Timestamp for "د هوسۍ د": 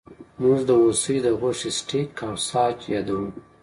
0.67-1.27